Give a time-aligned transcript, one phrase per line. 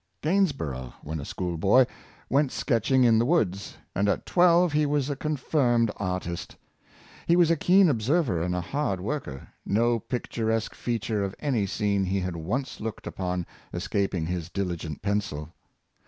[0.23, 1.85] Gainsborough, when a school boy,
[2.27, 6.55] went sketch ing in the woods, and at twelve he was a confirmed artist;
[7.27, 12.03] he was a keen observer and a hard worker— no picturesque feature of any scene
[12.05, 15.49] he had once looked upon escaping his diligent pencil.